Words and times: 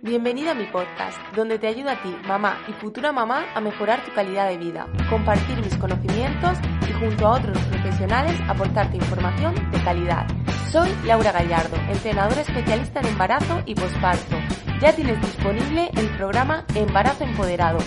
Bienvenida 0.00 0.52
a 0.52 0.54
mi 0.54 0.66
podcast, 0.66 1.18
donde 1.34 1.58
te 1.58 1.66
ayuda 1.66 1.92
a 1.92 2.02
ti, 2.02 2.14
mamá 2.28 2.58
y 2.68 2.72
futura 2.74 3.10
mamá, 3.10 3.46
a 3.52 3.60
mejorar 3.60 4.04
tu 4.04 4.14
calidad 4.14 4.48
de 4.48 4.58
vida, 4.58 4.86
compartir 5.10 5.56
mis 5.56 5.76
conocimientos 5.76 6.56
y 6.88 6.92
junto 6.92 7.26
a 7.26 7.32
otros 7.32 7.58
profesionales 7.58 8.40
aportarte 8.46 8.96
información 8.96 9.54
de 9.72 9.82
calidad. 9.82 10.28
Soy 10.70 10.88
Laura 11.04 11.32
Gallardo, 11.32 11.76
entrenadora 11.88 12.42
especialista 12.42 13.00
en 13.00 13.06
embarazo 13.06 13.62
y 13.66 13.74
posparto. 13.74 14.36
Ya 14.80 14.94
tienes 14.94 15.20
disponible 15.20 15.90
el 15.96 16.08
programa 16.16 16.64
Embarazo 16.76 17.24
Empoderado, 17.24 17.78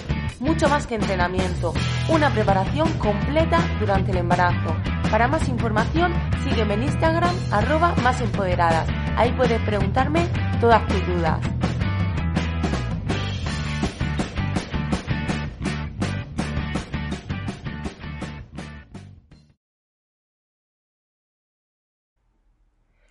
mucho 0.42 0.68
más 0.68 0.86
que 0.86 0.96
entrenamiento, 0.96 1.74
una 2.10 2.30
preparación 2.30 2.92
completa 2.98 3.64
durante 3.80 4.12
el 4.12 4.18
embarazo. 4.18 4.76
Para 5.10 5.30
más 5.30 5.48
información, 5.48 6.14
sígueme 6.44 6.74
en 6.74 6.84
Instagram, 6.84 7.36
arroba 7.52 7.96
más 8.04 8.20
empoderadas 8.20 8.90
Ahí 9.20 9.34
puedes 9.34 9.62
preguntarme 9.64 10.26
todas 10.62 10.88
tus 10.88 11.06
dudas. 11.06 11.42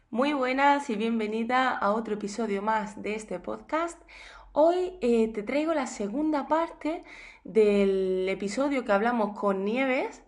Muy 0.08 0.32
buenas 0.32 0.88
y 0.88 0.96
bienvenida 0.96 1.76
a 1.76 1.90
otro 1.92 2.14
episodio 2.14 2.62
más 2.62 3.02
de 3.02 3.14
este 3.14 3.38
podcast. 3.38 4.00
Hoy 4.52 4.94
eh, 5.02 5.30
te 5.34 5.42
traigo 5.42 5.74
la 5.74 5.86
segunda 5.86 6.48
parte 6.48 7.04
del 7.44 8.26
episodio 8.30 8.86
que 8.86 8.92
hablamos 8.92 9.38
con 9.38 9.62
Nieves 9.62 10.22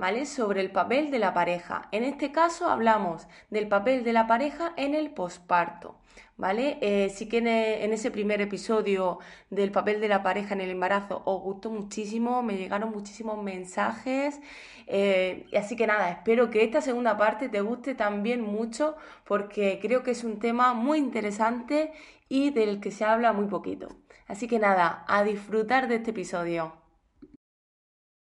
¿vale? 0.00 0.24
Sobre 0.24 0.62
el 0.62 0.70
papel 0.72 1.10
de 1.10 1.18
la 1.18 1.34
pareja. 1.34 1.88
En 1.92 2.04
este 2.04 2.32
caso 2.32 2.68
hablamos 2.70 3.28
del 3.50 3.68
papel 3.68 4.02
de 4.02 4.14
la 4.14 4.26
pareja 4.26 4.72
en 4.78 4.94
el 4.94 5.10
posparto, 5.10 5.98
¿vale? 6.38 6.78
Eh, 6.80 7.10
sí 7.10 7.28
que 7.28 7.38
en, 7.38 7.92
ese 7.92 8.10
primer 8.10 8.40
episodio 8.40 9.18
del 9.50 9.70
papel 9.70 10.00
de 10.00 10.08
la 10.08 10.22
pareja 10.22 10.54
en 10.54 10.62
el 10.62 10.70
embarazo 10.70 11.22
os 11.26 11.42
gustó 11.42 11.70
muchísimo, 11.70 12.42
me 12.42 12.56
llegaron 12.56 12.90
muchísimos 12.92 13.42
mensajes, 13.42 14.40
eh, 14.86 15.46
así 15.54 15.76
que 15.76 15.86
nada, 15.86 16.10
espero 16.10 16.50
que 16.50 16.64
esta 16.64 16.80
segunda 16.80 17.18
parte 17.18 17.50
te 17.50 17.60
guste 17.60 17.94
también 17.94 18.40
mucho 18.40 18.96
porque 19.26 19.78
creo 19.82 20.02
que 20.02 20.12
es 20.12 20.24
un 20.24 20.38
tema 20.38 20.72
muy 20.72 20.98
interesante 20.98 21.92
y 22.28 22.50
del 22.50 22.80
que 22.80 22.90
se 22.90 23.04
habla 23.04 23.34
muy 23.34 23.48
poquito. 23.48 23.88
Así 24.26 24.48
que 24.48 24.58
nada, 24.58 25.04
a 25.08 25.24
disfrutar 25.24 25.88
de 25.88 25.96
este 25.96 26.12
episodio. 26.12 26.72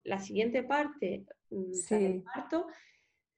La 0.03 0.19
siguiente 0.19 0.63
parte 0.63 1.25
sí. 1.73 2.23
parto, 2.33 2.67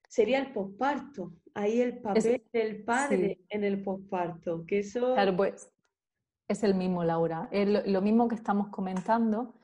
sería 0.08 0.40
el 0.40 0.52
posparto. 0.52 1.34
Ahí 1.54 1.82
el 1.82 2.00
papel 2.00 2.44
del 2.52 2.84
padre 2.84 3.40
en 3.50 3.64
el 3.64 3.84
posparto. 3.84 4.66
Que 4.66 4.80
eso... 4.80 5.14
Claro, 5.14 5.36
pues 5.36 5.72
es 6.48 6.64
el 6.64 6.76
mismo, 6.76 7.04
Laura. 7.04 7.50
lo 7.52 8.02
mismo 8.02 8.28
que 8.28 8.36
estamos 8.36 8.68
comentando, 8.70 9.56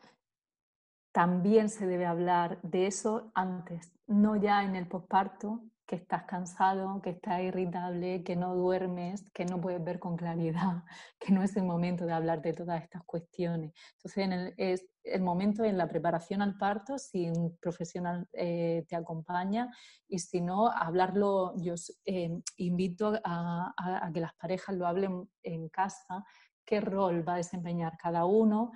también 1.12 1.70
se 1.70 1.86
debe 1.86 2.06
hablar 2.06 2.60
de 2.62 2.88
eso 2.88 3.32
antes, 3.36 3.94
no 4.08 4.36
ya 4.36 4.64
en 4.64 4.76
el 4.76 4.88
posparto, 4.88 5.62
que 5.86 5.98
estás 5.98 6.24
cansado, 6.24 7.02
que 7.02 7.10
estás 7.10 7.42
irritable, 7.42 8.24
que 8.24 8.38
no 8.38 8.56
duermes, 8.56 9.30
que 9.32 9.46
no 9.46 9.60
puedes 9.60 9.84
ver 9.84 10.00
con 10.00 10.16
claridad, 10.16 10.84
que 11.20 11.34
no 11.34 11.44
es 11.44 11.56
el 11.58 11.64
momento 11.64 12.06
de 12.06 12.14
hablar 12.14 12.42
de 12.42 12.54
todas 12.54 12.82
estas 12.82 13.04
cuestiones. 13.04 13.74
Entonces, 13.98 14.24
en 14.24 14.32
el, 14.32 14.54
es 14.56 14.86
el 15.04 15.22
momento 15.22 15.64
en 15.64 15.78
la 15.78 15.88
preparación 15.88 16.42
al 16.42 16.58
parto, 16.58 16.98
si 16.98 17.30
un 17.30 17.58
profesional 17.58 18.28
eh, 18.34 18.86
te 18.88 18.96
acompaña 18.96 19.70
y 20.08 20.20
si 20.20 20.42
no, 20.42 20.70
hablarlo, 20.70 21.54
yo 21.58 21.76
eh, 22.06 22.40
invito 22.58 23.14
a, 23.24 23.74
a 23.78 24.12
que 24.14 24.20
las 24.20 24.34
parejas 24.36 24.76
lo 24.76 24.88
hablen 24.88 25.30
en 25.44 25.70
casa, 25.70 26.24
qué 26.66 26.82
rol 26.82 27.28
va 27.28 27.34
a 27.34 27.38
desempeñar 27.38 27.98
cada 27.98 28.26
uno, 28.26 28.72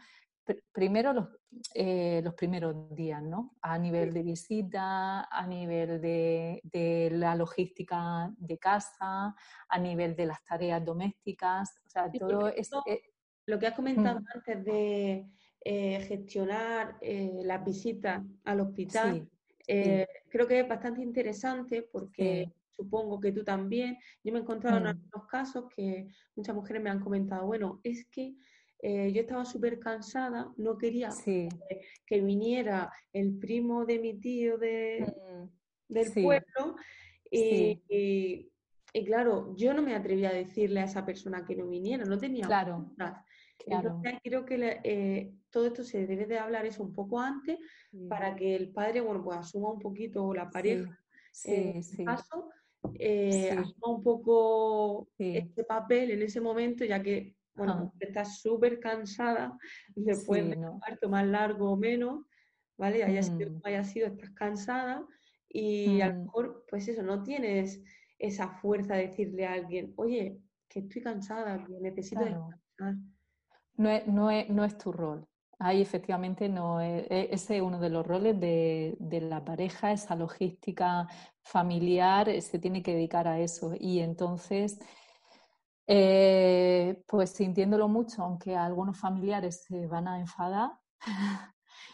primero 0.72 1.14
los, 1.14 1.28
eh, 1.74 2.22
los, 2.24 2.34
primeros 2.34 2.94
días, 2.94 3.22
¿no? 3.22 3.56
A 3.62 3.78
nivel 3.78 4.14
de 4.14 4.24
visita, 4.24 5.24
a 5.24 5.48
nivel 5.48 6.02
de, 6.02 7.10
la 7.14 7.36
logística 7.36 8.32
de 8.38 8.58
casa, 8.58 9.36
a 9.70 9.80
nivel 9.80 10.16
de 10.16 10.26
las 10.28 10.44
tareas 10.44 10.84
domésticas, 10.84 11.82
o 11.86 11.90
sea, 11.90 12.12
todo 12.12 12.48
esto... 12.50 12.84
Eh, 12.86 13.02
lo 13.48 13.60
que 13.60 13.68
has 13.68 13.76
comentado 13.76 14.20
mm. 14.22 14.26
antes 14.34 14.66
de 14.66 15.30
eh, 15.66 16.00
gestionar 16.08 16.98
las 17.02 17.66
visitas 17.66 18.24
al 18.46 18.62
hospital, 18.62 19.28
creo 19.66 20.48
que 20.48 20.60
es 20.60 20.68
bastante 20.68 21.02
interesante 21.02 21.82
porque 21.92 22.50
supongo 22.76 23.20
que 23.20 23.32
tú 23.32 23.44
también, 23.44 23.98
yo 24.24 24.32
me 24.32 24.40
he 24.40 24.42
encontrado 24.42 24.78
en 24.78 24.84
mm. 24.84 24.88
algunos 24.88 25.28
casos 25.28 25.66
que 25.76 26.08
muchas 26.36 26.56
mujeres 26.56 26.82
me 26.82 26.90
han 26.90 27.00
comentado, 27.00 27.46
bueno, 27.46 27.80
es 27.84 28.06
que 28.08 28.36
eh, 28.82 29.12
yo 29.14 29.22
estaba 29.22 29.46
súper 29.46 29.80
cansada, 29.80 30.54
no 30.58 30.78
quería 30.78 31.10
que, 31.24 32.22
viniera 32.22 32.92
el 33.14 33.38
primo 33.38 33.86
de 33.86 34.00
mi 34.00 34.20
tío 34.20 34.58
de, 34.58 35.06
mm, 35.08 35.94
del 35.94 36.14
pueblo 36.14 36.76
y, 37.32 38.52
claro, 39.06 39.56
yo 39.58 39.74
no 39.74 39.82
me 39.82 39.96
atrevía 39.96 40.30
a 40.30 40.34
decirle 40.34 40.82
a 40.82 40.86
esa 40.86 41.06
persona 41.06 41.44
que 41.46 41.56
no 41.56 41.68
viniera, 41.68 42.06
no 42.06 42.18
tenía 42.18 42.46
claro. 42.46 42.92
Entonces 43.66 44.14
creo 44.24 44.46
que 44.46 44.80
eh, 44.84 45.34
todo 45.56 45.68
esto 45.68 45.86
se 45.86 46.06
debe 46.06 46.26
de 46.26 46.38
hablar 46.38 46.66
eso 46.66 46.84
un 46.84 46.92
poco 46.92 47.18
antes 47.18 47.58
para 48.10 48.36
que 48.36 48.58
el 48.58 48.74
padre, 48.74 49.00
bueno, 49.00 49.24
pues 49.24 49.38
asuma 49.38 49.72
un 49.72 49.80
poquito 49.80 50.34
la 50.34 50.50
pareja, 50.50 51.00
en 51.46 51.78
este 51.78 52.04
caso, 52.04 52.50
eh, 53.00 53.52
asuma 53.52 53.96
un 53.96 54.04
poco 54.04 55.08
este 55.18 55.64
papel 55.64 56.12
en 56.12 56.24
ese 56.24 56.42
momento, 56.42 56.84
ya 56.84 57.02
que 57.02 57.38
bueno, 57.54 57.94
estás 58.02 58.42
súper 58.42 58.82
cansada 58.82 59.58
después 59.96 60.50
de 60.50 60.58
un 60.58 60.78
parto 60.78 61.08
más 61.08 61.26
largo 61.26 61.72
o 61.72 61.78
menos, 61.78 62.26
¿vale? 62.78 63.06
Haya 63.06 63.24
sido 63.24 63.48
como 63.48 63.60
mm. 63.60 63.68
haya 63.68 63.86
sido, 63.86 64.08
estás 64.08 64.32
cansada 64.32 65.08
y 65.48 66.02
a 66.02 66.10
lo 66.10 66.16
mm. 66.16 66.24
mejor, 66.24 66.66
pues 66.70 66.86
eso, 66.90 67.02
no 67.02 67.24
tienes 67.24 67.82
esa 68.20 68.50
fuerza 68.50 68.96
de 68.96 69.08
decirle 69.08 69.46
a 69.46 69.54
alguien, 69.54 69.94
oye, 69.96 70.38
que 70.68 70.80
estoy 70.80 71.02
cansada, 71.02 71.64
que 71.64 71.80
necesito 71.80 72.26
descansar. 72.26 72.96
No 73.78 73.90
es, 73.90 74.06
no, 74.06 74.30
es, 74.30 74.50
no 74.50 74.66
es 74.66 74.78
tu 74.78 74.92
rol. 74.92 75.26
Ahí 75.60 75.82
efectivamente 75.82 76.50
no 76.50 76.82
es, 76.82 77.06
e, 77.10 77.30
ese 77.32 77.58
es 77.58 77.62
uno 77.62 77.80
de 77.80 77.90
los 77.90 78.06
roles 78.06 78.40
de, 78.40 78.96
de, 79.00 79.22
la 79.22 79.44
pareja, 79.44 79.92
esa 79.92 80.16
logística 80.16 81.08
familiar 81.42 82.30
eh, 82.30 82.42
se 82.42 82.60
tiene 82.60 82.84
que 82.84 82.94
dedicar 82.94 83.28
a 83.28 83.40
eso. 83.40 83.74
Y 83.80 84.00
entonces 84.00 84.80
eh, 85.88 87.04
pues 87.08 87.32
sintiéndolo 87.32 87.88
mucho, 87.88 88.24
aunque 88.24 88.56
algunos 88.56 88.98
familiares 89.00 89.64
se 89.64 89.88
van 89.88 90.08
a 90.08 90.20
enfadar. 90.20 90.72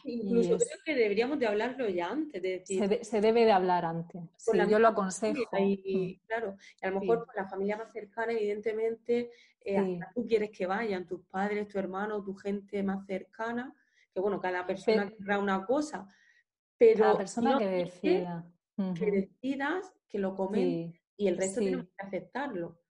Incluso 0.05 0.57
creo 0.57 0.79
que 0.83 0.95
deberíamos 0.95 1.39
de 1.39 1.47
hablarlo 1.47 1.87
ya 1.89 2.09
antes. 2.09 2.41
De 2.41 2.59
decir, 2.59 2.99
se, 3.03 3.21
debe 3.21 3.45
de 3.45 3.51
hablar 3.51 3.85
antes. 3.85 4.21
Sí, 4.37 4.57
yo 4.69 4.79
lo 4.79 4.89
aconsejo. 4.89 5.41
Y, 5.59 6.19
mm. 6.21 6.27
claro, 6.27 6.57
a 6.81 6.89
lo 6.89 6.99
mejor 6.99 7.25
por 7.25 7.35
la 7.35 7.47
familia 7.47 7.77
más 7.77 7.91
cercana, 7.91 8.33
evidentemente, 8.33 9.31
eh, 9.63 9.99
tú 10.13 10.25
quieres 10.25 10.51
que 10.51 10.65
vayan, 10.65 11.05
tus 11.05 11.21
padres, 11.25 11.67
tu 11.67 11.77
hermano, 11.79 12.23
tu 12.23 12.33
gente 12.35 12.81
más 12.83 13.05
cercana, 13.05 13.75
que 14.13 14.19
bueno, 14.19 14.39
cada 14.39 14.65
persona 14.65 15.09
querrá 15.09 15.39
una 15.39 15.65
cosa, 15.65 16.07
pero 16.77 17.03
cada 17.03 17.17
persona 17.17 17.57
que 17.57 17.67
decida. 17.67 18.45
Que 18.97 19.11
decidas, 19.11 19.93
que 20.09 20.17
lo 20.17 20.35
comen 20.35 20.99
y 21.15 21.27
el 21.27 21.37
resto 21.37 21.59
tiene 21.59 21.83
que 21.83 22.05
aceptarlo. 22.05 22.81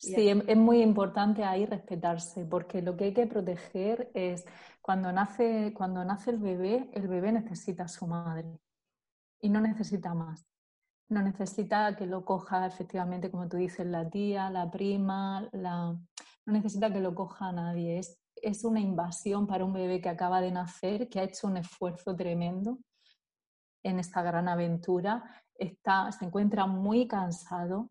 Sí, 0.00 0.28
es 0.28 0.56
muy 0.56 0.80
importante 0.80 1.44
ahí 1.44 1.66
respetarse, 1.66 2.46
porque 2.46 2.80
lo 2.80 2.96
que 2.96 3.04
hay 3.04 3.12
que 3.12 3.26
proteger 3.26 4.10
es 4.14 4.46
cuando 4.90 5.12
nace, 5.12 5.72
cuando 5.72 6.04
nace 6.04 6.32
el 6.32 6.38
bebé, 6.38 6.90
el 6.94 7.06
bebé 7.06 7.30
necesita 7.30 7.84
a 7.84 7.88
su 7.88 8.08
madre 8.08 8.58
y 9.38 9.48
no 9.48 9.60
necesita 9.60 10.14
más. 10.14 10.44
No 11.08 11.22
necesita 11.22 11.94
que 11.94 12.06
lo 12.06 12.24
coja 12.24 12.66
efectivamente, 12.66 13.30
como 13.30 13.48
tú 13.48 13.56
dices, 13.56 13.86
la 13.86 14.10
tía, 14.10 14.50
la 14.50 14.68
prima, 14.68 15.48
la... 15.52 15.96
no 16.44 16.52
necesita 16.52 16.92
que 16.92 16.98
lo 16.98 17.14
coja 17.14 17.52
nadie. 17.52 18.00
Es, 18.00 18.18
es 18.34 18.64
una 18.64 18.80
invasión 18.80 19.46
para 19.46 19.64
un 19.64 19.74
bebé 19.74 20.00
que 20.00 20.08
acaba 20.08 20.40
de 20.40 20.50
nacer, 20.50 21.08
que 21.08 21.20
ha 21.20 21.22
hecho 21.22 21.46
un 21.46 21.58
esfuerzo 21.58 22.16
tremendo 22.16 22.80
en 23.84 24.00
esta 24.00 24.22
gran 24.22 24.48
aventura. 24.48 25.22
Está, 25.54 26.10
se 26.10 26.24
encuentra 26.24 26.66
muy 26.66 27.06
cansado, 27.06 27.88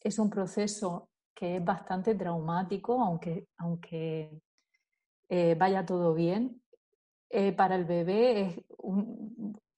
es 0.00 0.18
un 0.18 0.30
proceso 0.30 1.10
que 1.34 1.56
es 1.56 1.62
bastante 1.62 2.14
traumático, 2.14 2.98
aunque, 2.98 3.48
aunque 3.58 4.40
eh, 5.28 5.54
vaya 5.54 5.84
todo 5.84 6.14
bien. 6.14 6.62
Eh, 7.30 7.52
para 7.52 7.76
el 7.76 7.84
bebé 7.84 8.40
es 8.42 8.60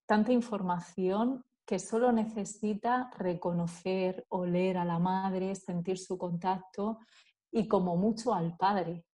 tanta 0.06 0.32
información 0.32 1.44
que 1.66 1.78
solo 1.78 2.12
necesita 2.12 3.10
reconocer, 3.16 4.26
oler 4.28 4.76
a 4.76 4.84
la 4.84 4.98
madre, 4.98 5.54
sentir 5.54 5.98
su 5.98 6.18
contacto 6.18 6.98
y 7.52 7.68
como 7.68 7.96
mucho 7.96 8.34
al 8.34 8.56
padre, 8.56 9.04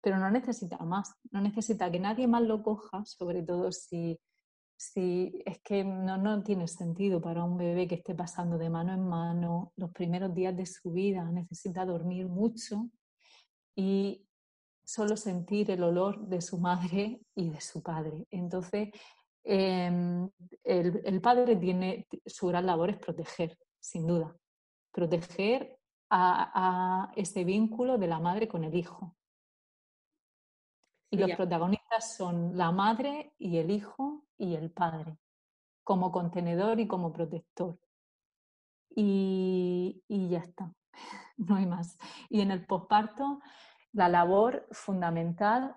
pero 0.00 0.18
no 0.18 0.30
necesita 0.30 0.78
más, 0.78 1.14
no 1.30 1.40
necesita 1.40 1.90
que 1.90 2.00
nadie 2.00 2.26
más 2.26 2.42
lo 2.42 2.62
coja, 2.62 3.04
sobre 3.04 3.42
todo 3.42 3.72
si, 3.72 4.20
si 4.76 5.42
es 5.44 5.60
que 5.62 5.82
no, 5.82 6.16
no 6.16 6.42
tiene 6.42 6.68
sentido 6.68 7.20
para 7.20 7.44
un 7.44 7.56
bebé 7.56 7.88
que 7.88 7.96
esté 7.96 8.14
pasando 8.14 8.58
de 8.58 8.70
mano 8.70 8.92
en 8.92 9.08
mano 9.08 9.72
los 9.76 9.90
primeros 9.92 10.34
días 10.34 10.56
de 10.56 10.66
su 10.66 10.92
vida, 10.92 11.30
necesita 11.30 11.84
dormir 11.84 12.28
mucho 12.28 12.90
y 13.74 14.24
solo 14.84 15.16
sentir 15.16 15.70
el 15.70 15.82
olor 15.82 16.26
de 16.26 16.40
su 16.40 16.58
madre 16.58 17.20
y 17.34 17.50
de 17.50 17.60
su 17.60 17.82
padre. 17.82 18.26
Entonces, 18.30 18.90
Em, 19.44 20.30
el, 20.62 21.20
padre 21.20 21.56
tiene 21.56 22.08
su 22.24 22.46
gran 22.46 22.64
labor 22.64 22.88
es 22.88 22.96
proteger, 22.96 23.58
sin 23.78 24.06
duda, 24.06 24.34
proteger 24.90 25.78
a, 26.08 27.12
ese 27.14 27.44
vínculo 27.44 27.98
de 27.98 28.06
la 28.06 28.20
madre 28.20 28.48
con 28.48 28.64
el 28.64 28.74
hijo. 28.74 29.14
Y 31.10 31.18
los 31.18 31.32
protagonistas 31.32 32.16
son 32.16 32.56
la 32.56 32.72
madre 32.72 33.34
y 33.38 33.58
el 33.58 33.70
hijo 33.70 34.24
y 34.38 34.54
el 34.54 34.72
padre, 34.72 35.18
como 35.84 36.10
contenedor 36.10 36.80
y 36.80 36.88
como 36.88 37.12
protector. 37.12 37.78
Y, 38.96 40.02
y 40.08 40.28
ya 40.28 40.38
está, 40.38 40.72
no 41.36 41.56
hay 41.56 41.66
más. 41.66 41.98
Y 42.30 42.40
en 42.40 42.50
el 42.50 42.64
posparto, 42.64 43.40
la 43.94 44.08
labor 44.08 44.66
fundamental 44.72 45.76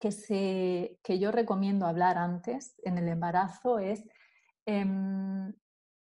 que, 0.00 0.10
se, 0.12 0.98
que 1.02 1.18
yo 1.18 1.30
recomiendo 1.30 1.86
hablar 1.86 2.18
antes 2.18 2.74
en 2.82 2.98
el 2.98 3.08
embarazo 3.08 3.78
es 3.78 4.02
em, 4.66 5.52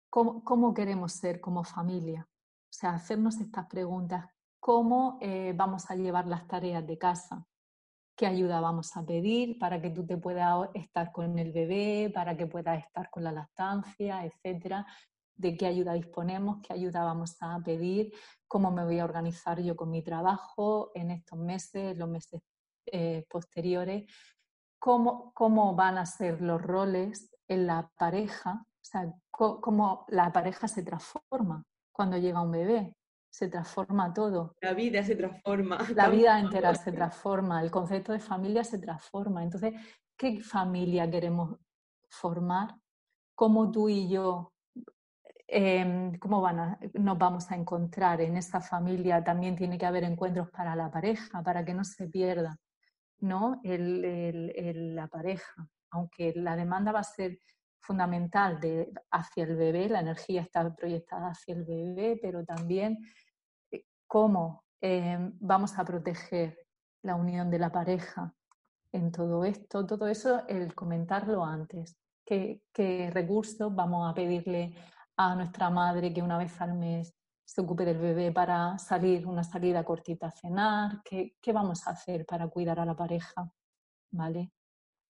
cómo, 0.10 0.74
queremos 0.74 1.14
ser 1.14 1.40
como 1.40 1.64
familia. 1.64 2.28
O 2.28 2.74
sea, 2.74 2.94
hacernos 2.96 3.40
estas 3.40 3.68
preguntas. 3.68 4.26
¿Cómo 4.60 5.18
eh, 5.22 5.54
vamos 5.56 5.90
a 5.90 5.96
llevar 5.96 6.28
las 6.28 6.48
tareas 6.48 6.86
de 6.86 6.98
casa? 6.98 7.46
¿Qué 8.16 8.26
ayuda 8.26 8.60
vamos 8.60 8.96
a 8.96 9.06
pedir 9.06 9.58
para 9.58 9.82
que 9.82 9.90
tú 9.90 10.06
te 10.06 10.18
puedas 10.18 10.70
estar 10.74 11.12
con 11.12 11.38
el 11.40 11.52
bebé, 11.52 12.12
para 12.14 12.36
que 12.38 12.48
puedas 12.48 12.84
estar 12.84 13.10
con 13.10 13.24
la 13.24 13.32
lactancia, 13.32 14.26
etcétera? 14.26 14.86
¿De 15.42 15.58
qué 15.58 15.66
ayuda 15.66 15.94
disponemos? 15.94 16.60
¿Qué 16.62 16.72
ayuda 16.72 17.04
vamos 17.04 17.36
a 17.40 17.60
pedir? 17.66 18.14
¿Cómo 18.48 18.70
me 18.70 18.86
voy 18.86 19.00
a 19.00 19.06
organizar 19.06 19.60
yo 19.60 19.76
con 19.76 19.90
mi 19.90 20.04
trabajo 20.04 20.92
en 20.94 21.10
estos 21.10 21.40
meses, 21.40 21.98
los 21.98 22.08
meses 22.08 22.42
eh, 22.86 23.26
posteriores, 23.28 24.06
cómo, 24.78 25.34
cómo 25.34 25.74
van 25.74 25.98
a 25.98 26.06
ser 26.06 26.44
los 26.44 26.62
roles 26.62 27.32
en 27.48 27.66
la 27.66 27.90
pareja, 27.98 28.64
o 28.64 28.84
sea, 28.84 29.12
cómo 29.32 30.06
la 30.10 30.32
pareja 30.32 30.68
se 30.68 30.84
transforma 30.84 31.64
cuando 31.92 32.18
llega 32.18 32.42
un 32.42 32.52
bebé, 32.52 32.96
se 33.32 33.48
transforma 33.48 34.14
todo. 34.14 34.54
La 34.62 34.74
vida 34.74 35.04
se 35.04 35.16
transforma. 35.16 35.80
La 35.96 36.10
vida 36.10 36.40
entera 36.40 36.76
se 36.76 36.92
transforma, 36.92 37.64
el 37.64 37.72
concepto 37.72 38.12
de 38.14 38.20
familia 38.20 38.64
se 38.64 38.78
transforma. 38.78 39.44
Entonces, 39.44 39.74
¿qué 40.16 40.40
familia 40.40 41.10
queremos 41.10 41.58
formar? 42.10 42.76
¿Cómo 43.34 43.72
tú 43.72 43.90
y 43.90 44.08
yo, 44.08 44.51
em, 45.52 46.18
cómo 46.18 46.48
nos 46.94 47.18
vamos 47.18 47.52
a 47.52 47.56
encontrar 47.56 48.22
en 48.22 48.38
esa 48.38 48.62
familia? 48.62 49.24
También 49.24 49.56
tiene 49.56 49.78
que 49.78 49.86
haber 49.86 50.04
encuentros 50.06 50.50
para 50.50 50.76
la 50.76 50.90
pareja, 50.90 51.44
para 51.44 51.66
que 51.66 51.74
no 51.74 51.84
se 51.84 52.08
pierda. 52.08 52.58
¿no? 53.22 53.62
La 53.64 55.08
pareja, 55.08 55.68
aunque 55.92 56.34
la 56.36 56.56
demanda 56.56 56.92
va 56.92 57.00
a 57.00 57.04
ser 57.04 57.40
fundamental 57.80 58.60
hacia 59.12 59.44
el 59.44 59.56
bebé, 59.56 59.90
la 59.90 60.02
energía 60.02 60.42
está 60.42 60.74
proyectada 60.76 61.30
hacia 61.30 61.56
el 61.56 61.64
bebé, 61.64 62.20
pero 62.22 62.44
también 62.46 63.00
eh, 63.72 63.86
cómo 64.08 64.64
eh, 64.82 65.18
vamos 65.40 65.78
a 65.78 65.86
proteger 65.86 66.58
la 67.04 67.16
unión 67.16 67.50
de 67.50 67.60
la 67.60 67.72
pareja 67.72 68.34
en 68.92 69.12
todo 69.12 69.46
esto, 69.46 69.86
todo 69.86 70.08
eso, 70.08 70.46
el 70.48 70.76
comentarlo 70.76 71.44
antes. 71.44 71.98
¿Qué, 72.26 72.62
qué 72.72 73.10
recursos 73.12 73.74
vamos 73.74 74.10
a 74.10 74.14
pedirle 74.14 74.76
a 75.30 75.36
nuestra 75.36 75.70
madre 75.70 76.14
que 76.14 76.22
una 76.22 76.38
vez 76.38 76.60
al 76.62 76.74
mes 76.74 77.14
se 77.46 77.62
ocupe 77.62 77.84
del 77.84 77.98
bebé 77.98 78.32
para 78.32 78.78
salir, 78.78 79.28
una 79.28 79.44
salida 79.44 79.84
cortita 79.84 80.28
a 80.28 80.32
cenar, 80.32 81.02
¿qué, 81.04 81.36
qué 81.42 81.52
vamos 81.52 81.86
a 81.86 81.92
hacer 81.92 82.26
para 82.26 82.48
cuidar 82.48 82.80
a 82.80 82.86
la 82.86 82.96
pareja? 82.96 83.52
¿Vale? 84.12 84.54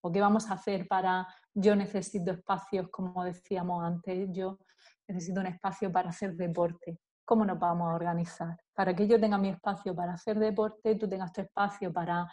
¿O 0.00 0.10
qué 0.10 0.20
vamos 0.20 0.50
a 0.50 0.54
hacer 0.54 0.88
para, 0.88 1.28
yo 1.54 1.76
necesito 1.76 2.32
espacios, 2.32 2.88
como 2.90 3.22
decíamos 3.22 3.84
antes, 3.84 4.28
yo 4.32 4.58
necesito 5.06 5.40
un 5.40 5.46
espacio 5.46 5.92
para 5.92 6.08
hacer 6.08 6.34
deporte? 6.34 6.98
¿Cómo 7.24 7.44
nos 7.44 7.60
vamos 7.60 7.88
a 7.88 7.94
organizar? 7.94 8.56
Para 8.74 8.94
que 8.96 9.06
yo 9.06 9.20
tenga 9.20 9.38
mi 9.38 9.50
espacio 9.50 9.94
para 9.94 10.14
hacer 10.14 10.38
deporte, 10.40 10.96
tú 10.96 11.08
tengas 11.08 11.32
tu 11.32 11.42
espacio 11.42 11.92
para 11.92 12.28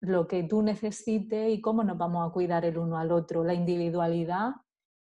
lo 0.00 0.28
que 0.28 0.42
tú 0.42 0.60
necesites 0.60 1.50
y 1.50 1.60
cómo 1.62 1.82
nos 1.82 1.96
vamos 1.96 2.28
a 2.28 2.32
cuidar 2.32 2.66
el 2.66 2.76
uno 2.76 2.98
al 2.98 3.10
otro, 3.10 3.42
la 3.42 3.54
individualidad 3.54 4.50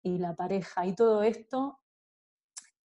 y 0.02 0.16
la 0.16 0.34
pareja. 0.34 0.86
Y 0.86 0.94
todo 0.94 1.22
esto 1.22 1.81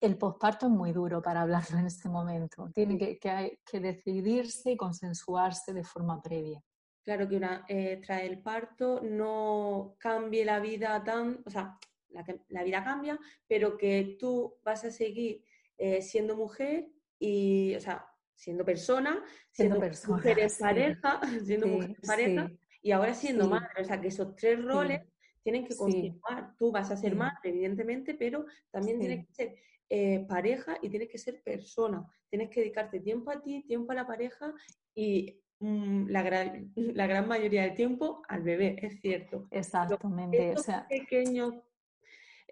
el 0.02 0.18
posparto 0.18 0.68
es 0.68 0.72
muy 0.72 0.92
duro 0.92 1.22
para 1.22 1.42
hablarlo 1.42 1.78
en 1.78 1.88
este 1.88 2.10
momento. 2.10 2.70
Tiene 2.74 2.98
que, 2.98 3.20
que, 3.20 3.80
decidirse 3.80 4.72
y 4.72 4.78
consensuarse 4.78 5.74
de 5.74 5.84
forma 5.84 6.22
previa. 6.22 6.62
Claro 7.04 7.28
que 7.28 7.36
una, 7.36 7.66
eh, 7.68 8.00
tras 8.04 8.22
el 8.22 8.42
parto 8.42 9.02
no 9.02 9.96
cambie 10.00 10.46
la 10.46 10.60
vida 10.60 11.04
tan, 11.04 11.42
o 11.46 11.50
sea, 11.50 11.78
la, 12.10 12.64
vida 12.64 12.84
cambia, 12.84 13.20
pero 13.48 13.78
que 13.78 14.16
tú 14.20 14.58
vas 14.64 14.84
a 14.86 14.92
seguir 14.92 15.44
eh, 15.78 16.02
siendo 16.02 16.36
mujer 16.36 16.88
y, 17.18 17.76
o 17.76 17.80
sea, 17.82 18.06
siendo 18.34 18.64
persona, 18.64 19.24
siendo, 19.52 19.80
mujer 20.08 20.40
en 20.40 20.50
pareja, 20.60 21.22
siendo 21.44 21.68
mujer 21.68 21.90
en 21.90 22.08
pareja 22.08 22.52
y 22.82 22.92
ahora 22.92 23.14
siendo 23.14 23.50
madre. 23.50 23.82
O 23.82 23.84
sea, 23.84 24.00
que 24.00 24.08
esos 24.08 24.36
tres 24.36 24.64
roles 24.64 25.02
tienen 25.44 25.66
que 25.66 25.76
continuar. 25.76 26.56
Tú 26.58 26.72
vas 26.72 26.92
a 26.92 26.98
ser 26.98 27.16
madre, 27.16 27.50
evidentemente, 27.50 28.14
pero 28.14 28.46
también 28.72 29.00
tienes 29.00 29.26
que 29.28 29.34
ser 29.34 29.56
eh, 29.90 30.26
pareja 30.28 30.78
y 30.82 30.90
tienes 30.90 31.10
que 31.10 31.18
ser 31.18 31.42
persona. 31.42 32.08
Tienes 32.30 32.50
que 32.50 32.60
dedicarte 32.60 33.00
tiempo 33.00 33.32
a 33.32 33.42
ti, 33.42 33.64
tiempo 33.64 33.92
a 33.92 33.96
la 33.96 34.06
pareja 34.08 34.54
y 34.94 35.42
mm, 35.60 36.08
la, 36.10 36.22
gran, 36.22 36.72
la, 36.76 37.08
gran, 37.08 37.28
mayoría 37.28 37.64
del 37.64 37.74
tiempo 37.74 38.22
al 38.28 38.44
bebé, 38.44 38.76
es 38.82 39.00
cierto. 39.02 39.48
Exactamente. 39.52 40.54
o 40.56 40.58
sea, 40.58 40.88
pequeños, 40.88 41.56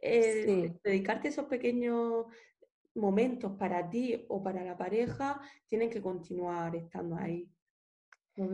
eh, 0.01 0.73
dedicarte 0.83 1.27
esos 1.27 1.45
pequeños 1.45 2.25
momentos 2.95 3.51
para 3.53 3.87
ti 3.87 4.25
o 4.27 4.41
para 4.41 4.63
la 4.63 4.75
pareja 4.75 5.39
tienen 5.67 5.89
que 5.89 6.01
continuar 6.01 6.75
estando 6.75 7.15
ahí. 7.15 7.47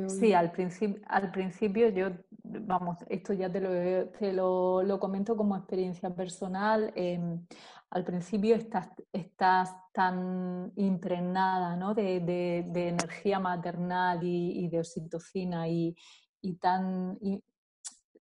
Sí, 0.07 0.33
al, 0.33 0.51
principio, 0.51 1.01
al 1.07 1.31
principio 1.31 1.89
yo, 1.89 2.11
vamos, 2.43 2.99
esto 3.09 3.33
ya 3.33 3.51
te 3.51 3.59
lo, 3.59 4.09
te 4.11 4.31
lo, 4.31 4.99
comento 4.99 5.35
como 5.35 5.57
experiencia 5.57 6.09
personal. 6.15 6.93
Em, 6.95 7.45
al 7.89 8.05
principio 8.05 8.55
estás, 8.55 8.89
estás 9.11 9.75
tan 9.91 10.71
impregnada 10.77 11.75
¿no? 11.75 11.93
de, 11.93 12.21
de, 12.21 12.87
energía 12.87 13.39
maternal 13.39 14.19
y, 14.23 14.67
de 14.69 14.79
oxitocina 14.79 15.67
y, 15.67 15.95
y 16.41 16.55
tan 16.55 17.19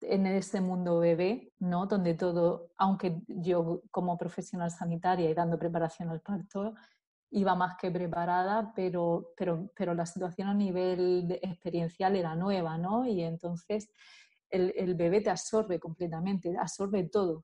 en 0.02 0.26
ese 0.28 0.62
mundo 0.62 1.00
bebé, 1.00 1.54
¿no? 1.60 1.86
donde 1.86 2.14
todo, 2.16 2.70
aunque 2.78 3.22
yo 3.28 3.82
como 3.92 4.18
profesional 4.18 4.72
sanitaria 4.72 5.30
y 5.30 5.34
dando 5.34 5.58
preparación 5.58 6.10
al 6.10 6.22
parto, 6.22 6.76
iba 7.32 7.56
más 7.56 7.76
que 7.78 7.92
preparada, 7.92 8.72
pero, 8.76 9.34
pero, 9.36 9.70
pero 9.76 9.94
la 9.94 10.06
situación 10.06 10.48
a 10.48 10.54
nivel 10.54 11.40
experiencial 11.42 12.16
era 12.16 12.36
nueva, 12.36 12.78
¿no? 12.78 13.06
Y 13.06 13.22
entonces 13.24 13.90
el, 14.50 14.74
el, 14.76 14.96
bebé 14.96 15.22
te 15.22 15.30
absorbe 15.30 15.80
completamente, 15.80 16.56
absorbe 16.58 17.04
todo, 17.06 17.44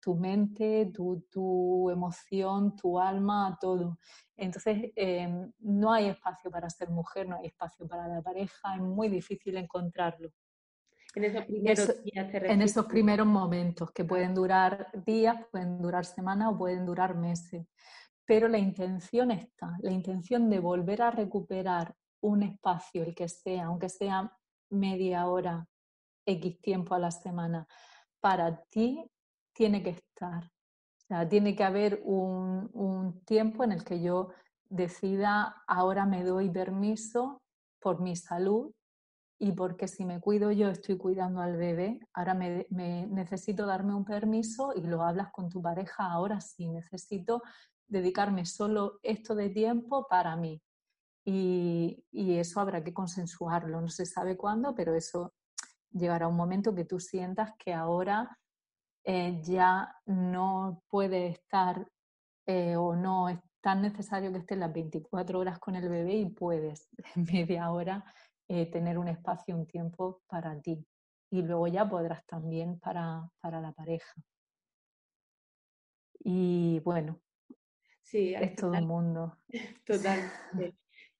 tu 0.00 0.16
mente, 0.16 0.90
tu, 0.92 1.26
tu 1.30 1.90
emoción, 1.90 2.74
tu 2.74 2.98
alma, 2.98 3.56
todo. 3.60 3.98
Entonces 4.36 4.92
em, 4.96 5.52
no 5.60 5.92
hay 5.92 6.06
espacio 6.06 6.50
para 6.50 6.70
ser 6.70 6.88
mujer, 6.90 7.28
no 7.28 7.36
hay 7.36 7.46
espacio 7.46 7.86
para 7.86 8.08
la 8.08 8.22
pareja, 8.22 8.74
es 8.74 8.80
muy 8.80 9.08
difícil 9.08 9.56
encontrarlo. 9.56 10.30
En 11.14 11.24
esos 11.24 11.44
primeros, 11.46 12.02
días 12.04 12.28
en 12.32 12.62
esos 12.62 12.86
primeros 12.86 13.26
momentos, 13.26 13.90
que 13.92 14.04
pueden 14.04 14.34
durar 14.34 14.88
días, 15.04 15.36
pueden 15.50 15.80
durar 15.80 16.04
semanas 16.04 16.52
o 16.52 16.58
pueden 16.58 16.86
durar 16.86 17.16
meses 17.16 17.66
pero 18.28 18.46
la 18.46 18.58
intención 18.58 19.30
está, 19.30 19.78
la 19.80 19.90
intención 19.90 20.50
de 20.50 20.60
volver 20.60 21.00
a 21.00 21.10
recuperar 21.10 21.94
un 22.20 22.42
espacio, 22.42 23.02
el 23.02 23.14
que 23.14 23.26
sea, 23.26 23.64
aunque 23.64 23.88
sea 23.88 24.30
media 24.68 25.26
hora, 25.26 25.66
X 26.26 26.60
tiempo 26.60 26.94
a 26.94 26.98
la 26.98 27.10
semana, 27.10 27.66
para 28.20 28.64
ti 28.64 29.02
tiene 29.54 29.82
que 29.82 29.90
estar. 29.90 30.44
O 30.44 31.06
sea, 31.08 31.26
tiene 31.26 31.56
que 31.56 31.64
haber 31.64 32.02
un, 32.04 33.22
tiempo 33.24 33.64
en 33.64 33.72
el 33.72 33.82
que 33.82 34.02
yo 34.02 34.28
decida, 34.68 35.62
ahora 35.66 36.04
me 36.04 36.22
doy 36.22 36.50
permiso 36.50 37.40
por 37.80 38.02
mi 38.02 38.14
salud 38.14 38.74
y 39.38 39.52
porque 39.52 39.88
si 39.88 40.04
me 40.04 40.20
cuido 40.20 40.52
yo 40.52 40.68
estoy 40.68 40.98
cuidando 40.98 41.40
al 41.40 41.56
bebé, 41.56 41.98
ahora 42.12 42.34
me, 42.34 42.66
necesito 42.68 43.64
darme 43.64 43.94
un 43.94 44.04
permiso 44.04 44.74
y 44.76 44.82
lo 44.82 45.02
hablas 45.02 45.30
con 45.32 45.48
tu 45.48 45.62
pareja, 45.62 46.10
ahora 46.12 46.42
sí, 46.42 46.68
necesito 46.68 47.40
dedicarme 47.88 48.44
solo 48.44 49.00
esto 49.02 49.34
de 49.34 49.50
tiempo 49.50 50.06
para 50.08 50.36
mí. 50.36 50.62
Y, 51.24 52.04
eso 52.12 52.60
habrá 52.60 52.82
que 52.82 52.94
consensuarlo, 52.94 53.80
no 53.80 53.88
se 53.88 54.06
sabe 54.06 54.36
cuándo, 54.36 54.74
pero 54.74 54.94
eso 54.94 55.34
llegará 55.90 56.28
un 56.28 56.36
momento 56.36 56.74
que 56.74 56.84
tú 56.84 57.00
sientas 57.00 57.52
que 57.58 57.74
ahora 57.74 58.38
eh, 59.04 59.40
ya 59.42 59.94
no 60.06 60.82
puede 60.88 61.28
estar 61.28 61.86
eh, 62.46 62.76
o 62.76 62.94
no 62.96 63.28
es 63.28 63.38
tan 63.60 63.82
necesario 63.82 64.32
que 64.32 64.38
estés 64.38 64.58
las 64.58 64.72
24 64.72 65.38
horas 65.38 65.58
con 65.58 65.76
el 65.76 65.88
bebé 65.88 66.14
y 66.14 66.30
puedes 66.30 66.88
en 67.16 67.24
media 67.24 67.70
hora 67.70 68.04
eh, 68.48 68.70
tener 68.70 68.98
un 68.98 69.08
espacio, 69.08 69.56
un 69.56 69.66
tiempo 69.66 70.22
para 70.28 70.58
ti. 70.60 70.82
Y 71.30 71.42
luego 71.42 71.66
ya 71.66 71.86
podrás 71.88 72.24
también 72.26 72.78
para, 72.78 73.28
para 73.40 73.60
la 73.60 73.72
pareja. 73.72 74.14
Y 76.20 76.80
bueno, 76.80 77.20
sí, 78.10 78.34
es 78.34 78.54
todo 78.54 78.74
el 78.74 78.86
mundo. 78.86 79.38
Total. 79.84 80.30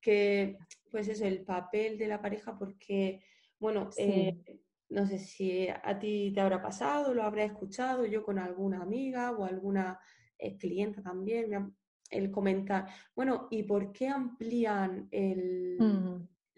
que 0.00 0.58
pues 0.90 1.08
es 1.08 1.20
el 1.20 1.44
papel 1.44 1.98
de 1.98 2.08
la 2.08 2.20
pareja 2.20 2.56
porque, 2.58 3.22
bueno, 3.58 3.90
eh, 3.96 4.62
no 4.88 5.06
sé 5.06 5.18
si 5.18 5.68
a 5.68 5.98
ti 5.98 6.32
te 6.34 6.40
habrá 6.40 6.62
pasado, 6.62 7.12
lo 7.12 7.22
habrá 7.22 7.44
escuchado 7.44 8.06
yo 8.06 8.22
con 8.22 8.38
alguna 8.38 8.82
amiga 8.82 9.32
o 9.32 9.44
alguna 9.44 10.00
eh, 10.38 10.56
clienta 10.56 11.02
también, 11.02 11.74
el 12.10 12.30
comentar, 12.30 12.86
bueno, 13.14 13.48
¿y 13.50 13.64
por 13.64 13.92
qué 13.92 14.08
amplían 14.08 15.08
el, 15.10 15.76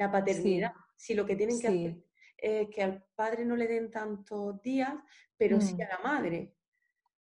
la 0.01 0.11
paternidad. 0.11 0.73
Si 0.97 1.15
lo 1.15 1.27
que 1.27 1.37
tienen 1.37 1.61
que 1.61 1.69
hacer 1.69 1.97
es 2.37 2.69
que 2.71 2.83
al 2.83 3.05
padre 3.15 3.45
no 3.45 3.55
le 3.55 3.69
den 3.69 3.91
tantos 3.91 4.61
días, 4.63 4.95
pero 5.37 5.61
sí 5.61 5.75
mm. 5.75 5.81
a 5.83 5.89
la 5.89 5.99
madre. 6.03 6.55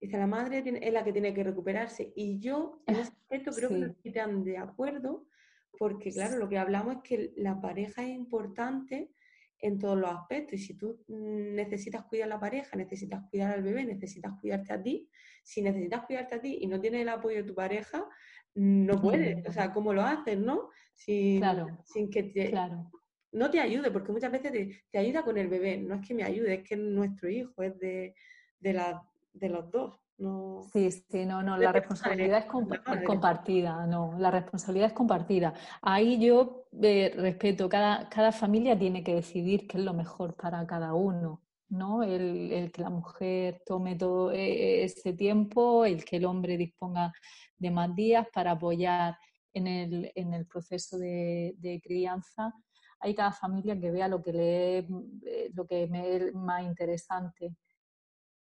Dice, 0.05 0.19
la 0.19 0.27
madre 0.27 0.63
es 0.83 0.93
la 0.93 1.03
que 1.03 1.15
tiene 1.15 1.33
que 1.33 1.43
recuperarse. 1.43 2.13
Y 2.15 2.39
yo 2.39 2.83
en 2.87 2.97
ese 2.97 3.13
aspecto 3.13 3.53
creo 3.53 3.71
que 3.71 3.79
no 3.79 3.95
están 4.05 4.45
de 4.45 4.59
acuerdo, 4.59 5.27
porque 5.79 6.11
claro, 6.11 6.37
lo 6.37 6.47
que 6.47 6.59
hablamos 6.59 6.97
es 6.97 7.01
que 7.03 7.33
la 7.37 7.59
pareja 7.59 8.03
es 8.03 8.11
importante 8.11 9.11
en 9.61 9.79
todos 9.79 9.97
los 9.97 10.11
aspectos. 10.11 10.61
Y 10.61 10.63
si 10.63 10.75
tú 10.75 11.03
necesitas 11.09 12.05
cuidar 12.05 12.27
a 12.27 12.35
la 12.35 12.39
pareja, 12.39 12.77
necesitas 12.77 13.23
cuidar 13.31 13.55
al 13.55 13.63
bebé, 13.63 13.83
necesitas 13.83 14.35
cuidarte 14.43 14.75
a 14.75 14.83
ti, 14.83 15.09
si 15.43 15.63
necesitas 15.63 16.05
cuidarte 16.05 16.35
a 16.35 16.41
ti 16.43 16.59
y 16.61 16.67
no 16.67 16.79
tienes 16.79 17.01
el 17.01 17.09
apoyo 17.09 17.39
de 17.39 17.45
tu 17.45 17.55
pareja, 17.55 18.07
no 18.53 19.01
puedes. 19.01 19.49
O 19.49 19.53
sea, 19.53 19.73
¿cómo 19.73 19.95
lo 19.95 20.03
haces, 20.03 20.39
no? 20.39 20.69
Sin, 20.93 21.43
sin 21.83 22.11
que 22.11 22.25
te, 22.25 22.51
claro. 22.51 22.91
no 23.33 23.51
te 23.51 23.59
ayude, 23.59 23.91
porque 23.91 24.13
muchas 24.13 24.33
veces 24.33 24.53
te, 24.91 24.99
ayuda 24.99 25.23
con 25.23 25.39
el 25.39 25.49
bebé. 25.49 25.79
No 25.79 25.95
es 25.95 26.07
que 26.07 26.13
me 26.13 26.25
ayude, 26.25 26.57
es 26.57 26.69
que 26.69 26.77
nuestro 26.77 27.31
hijo 27.31 27.63
es 27.63 27.79
de, 27.79 28.15
de, 28.61 28.73
la, 28.75 29.03
de 29.35 29.49
los 29.49 29.71
dos. 29.71 30.01
No, 30.17 30.63
sí, 30.73 30.91
sí, 30.93 31.27
no, 31.27 31.43
no, 31.43 31.59
la 31.59 31.73
responsabilidad 31.73 32.39
es, 32.39 32.47
compartida, 33.05 33.85
no, 33.87 34.15
la 34.17 34.31
responsabilidad 34.31 34.89
es 34.89 34.93
compartida. 34.93 35.55
Ahí 35.83 36.25
yo 36.25 36.69
eh, 36.81 37.13
respeto, 37.17 37.69
cada, 37.69 38.09
cada 38.09 38.31
familia 38.31 38.79
tiene 38.79 39.03
que 39.03 39.17
decidir 39.17 39.67
qué 39.67 39.79
es 39.79 39.85
lo 39.85 39.93
mejor 39.93 40.37
para 40.37 40.65
cada 40.69 40.95
uno, 40.95 41.43
¿no? 41.69 42.05
El, 42.05 42.53
el 42.53 42.71
que 42.71 42.83
la 42.83 42.91
mujer 42.91 43.61
tome 43.67 43.97
todo 43.97 44.31
eh, 44.31 44.85
ese 44.85 45.15
tiempo, 45.15 45.85
el 45.85 46.05
que 46.05 46.17
el 46.19 46.27
hombre 46.27 46.57
disponga 46.57 47.13
de 47.59 47.71
más 47.73 47.93
días 47.97 48.29
para 48.33 48.53
apoyar 48.53 49.17
en 49.55 49.67
el, 49.67 50.13
en 50.15 50.35
el 50.35 50.47
proceso 50.47 50.99
de, 50.99 51.81
crianza. 51.83 52.53
Hay 53.01 53.15
cada 53.15 53.33
familia 53.33 53.79
que 53.79 53.91
vea 53.91 54.09
lo 54.09 54.23
que 54.23 54.33
le 54.33 54.79
eh, 54.79 55.51
lo 55.55 55.67
que 55.67 55.85
es 55.85 56.35
más 56.35 56.63
interesante. 56.63 57.55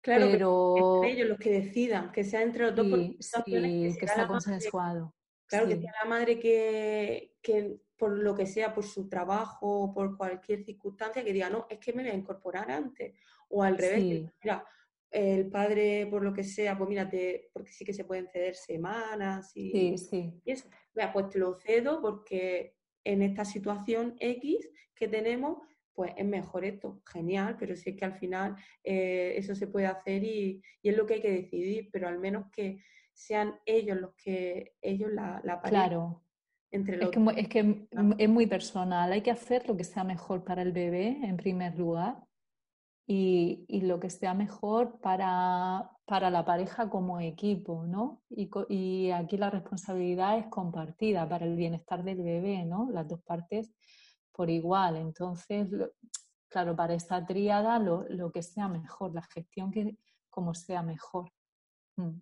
Claro, 0.03 0.27
pero 0.31 1.05
ellos 1.05 1.29
los 1.29 1.39
que 1.39 1.51
decidan, 1.53 2.11
que 2.11 2.25
sea 2.25 2.43
entre 2.43 2.67
los 2.67 2.75
dos, 2.75 2.87
que, 2.89 3.17
sea, 3.21 4.27
consensuado. 4.27 5.15
claro, 5.47 5.69
que 5.69 5.77
sea 5.77 5.93
la 6.03 6.11
madre 6.11 6.41
que, 6.41 7.37
que, 7.41 7.81
por 7.97 8.19
lo 8.19 8.35
que 8.35 8.47
sea, 8.47 8.75
por 8.75 8.85
su 8.85 9.09
trabajo, 9.09 9.93
por 9.95 10.17
cualquier 10.17 10.65
circunstancia, 10.65 11.23
que 11.23 11.33
diga, 11.33 11.49
no, 11.49 11.69
es 11.71 11.79
que 11.79 11.93
me 11.93 12.03
voy 12.03 12.11
a 12.11 12.17
incorporar 12.17 12.69
antes. 12.69 13.15
O 13.49 13.63
al 13.63 13.79
revés, 13.79 14.29
mira, 14.43 14.67
el 15.09 15.49
padre, 15.49 16.09
por 16.11 16.25
lo 16.25 16.33
que 16.33 16.43
sea, 16.43 16.77
pues 16.77 16.91
mírate, 16.91 17.51
porque 17.53 17.71
sí 17.71 17.85
que 17.85 17.93
se 17.93 18.05
pueden 18.05 18.27
ceder 18.27 18.57
semanas 18.57 19.53
y, 19.55 19.95
eso. 20.45 20.69
pues 21.13 21.29
te 21.29 21.39
lo 21.39 21.55
cedo 21.55 22.01
porque 22.01 22.75
en 23.05 23.23
esta 23.23 23.45
situación 23.45 24.17
X 24.19 24.69
que 24.97 25.07
tenemos, 25.07 25.59
pues 25.95 26.13
es 26.17 26.25
mejor 26.25 26.65
esto, 26.65 27.01
genial, 27.07 27.57
pero 27.59 27.77
sí 27.77 27.95
que 27.95 28.05
al 28.05 28.15
final 28.15 28.57
eh, 28.83 29.35
eso 29.37 29.55
se 29.55 29.67
puede 29.67 29.87
hacer 29.87 30.25
y, 30.25 30.63
es 30.83 30.97
lo 30.97 31.07
que 31.07 31.15
hay 31.15 31.23
que 31.23 31.31
decidir, 31.31 31.89
pero 31.93 32.09
al 32.09 32.19
menos 32.19 32.47
que 32.51 32.83
sean 33.13 33.59
ellos 33.67 34.01
los 34.01 34.15
que, 34.15 34.75
ellos 34.81 35.11
la, 35.13 35.41
la 35.45 35.61
Claro. 35.61 36.23
Entre 36.71 36.97
los 36.97 37.11
es 37.11 37.13
que, 37.13 37.41
es 37.41 37.49
que 37.49 37.87
es 38.19 38.29
muy 38.29 38.47
personal, 38.47 39.13
hay 39.13 39.21
que 39.21 39.31
hacer 39.31 39.69
lo 39.69 39.77
que 39.77 39.85
sea 39.85 40.05
mejor 40.05 40.43
para 40.43 40.63
el 40.63 40.73
bebé 40.73 41.19
en 41.23 41.37
primer 41.37 41.79
lugar 41.79 42.17
y, 43.07 43.81
lo 43.83 44.01
que 44.01 44.09
sea 44.09 44.33
mejor 44.33 44.99
para, 45.01 45.91
para, 46.07 46.31
la 46.31 46.47
pareja 46.47 46.89
como 46.89 47.21
equipo, 47.21 47.85
¿no? 47.87 48.23
Y, 48.31 48.49
y, 48.71 49.11
aquí 49.11 49.37
la 49.37 49.51
responsabilidad 49.51 50.39
es 50.39 50.47
compartida 50.47 51.29
para 51.29 51.45
el 51.45 51.57
bienestar 51.57 52.03
del 52.05 52.23
bebé, 52.23 52.65
¿no? 52.65 52.89
Las 52.91 53.07
dos 53.07 53.21
partes 53.23 53.75
por 54.33 54.51
igual. 54.51 54.97
Entonces, 54.97 55.69
claro, 56.49 56.75
para 56.75 56.95
esta 56.95 57.25
tríada 57.25 57.79
lo, 57.79 58.05
lo, 58.09 58.31
que 58.33 58.43
sea 58.43 58.69
mejor, 58.69 59.15
la 59.15 59.23
gestión 59.23 59.71
que 59.71 59.97
como 60.31 60.55
sea 60.55 60.83
mejor. 60.83 61.31
Mm. 61.97 62.19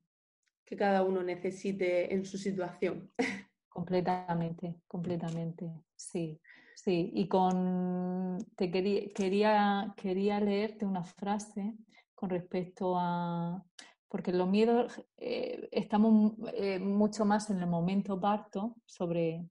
Que 0.64 0.76
cada 0.76 1.02
uno 1.02 1.22
necesite 1.22 2.12
en 2.12 2.24
su 2.24 2.38
situación. 2.38 3.10
Completamente, 3.68 4.80
completamente, 4.88 5.72
sí. 5.94 6.40
Sí, 6.74 7.12
y 7.14 7.28
con 7.28 8.38
te 8.56 8.70
quería, 8.70 9.12
quería, 9.14 9.94
quería 9.96 10.40
leerte 10.40 10.86
una 10.86 11.04
frase 11.04 11.74
con 12.14 12.30
respecto 12.30 12.94
a, 12.98 13.62
porque 14.08 14.32
los 14.32 14.48
miedos 14.48 15.00
eh, 15.18 15.68
estamos 15.72 16.32
eh, 16.54 16.78
mucho 16.78 17.24
más 17.24 17.50
en 17.50 17.60
el 17.60 17.66
momento 17.66 18.18
parto 18.18 18.76
sobre, 18.86 19.46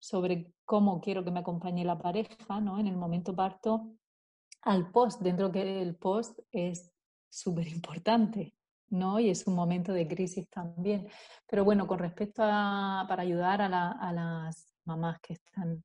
sobre 0.00 0.52
cómo 0.64 1.00
quiero 1.00 1.22
que 1.24 1.30
me 1.30 1.40
acompañe 1.40 1.84
la 1.84 1.98
pareja, 1.98 2.60
¿no? 2.60 2.80
En 2.80 2.86
el 2.86 2.96
momento 2.96 3.36
parto 3.36 3.92
al 4.62 4.90
post, 4.90 5.20
dentro 5.20 5.52
que 5.52 5.82
el 5.82 5.94
post 5.94 6.40
es 6.50 6.90
súper 7.28 7.68
importante, 7.68 8.54
¿no? 8.88 9.20
Y 9.20 9.30
es 9.30 9.46
un 9.46 9.54
momento 9.54 9.92
de 9.92 10.08
crisis 10.08 10.48
también. 10.48 11.08
Pero 11.46 11.64
bueno, 11.64 11.86
con 11.86 11.98
respecto 11.98 12.42
a, 12.44 13.04
para 13.08 13.22
ayudar 13.22 13.62
a, 13.62 14.12
las 14.12 14.74
mamás 14.84 15.20
que 15.20 15.34
están 15.34 15.84